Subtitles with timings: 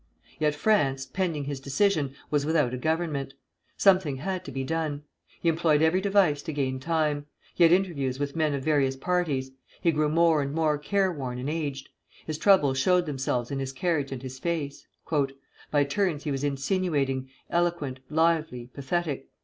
[0.39, 3.35] Yet France, pending his decision, was without a government.
[3.77, 5.03] Something had to be done.
[5.39, 7.27] He employed every device to gain time.
[7.53, 9.51] He had interviews with men of various parties.
[9.79, 11.89] He grew more and more care worn and aged.
[12.25, 14.87] His troubles showed themselves in his carriage and his face.
[15.69, 19.27] "By turns he was insinuating, eloquent, lively, pathetic.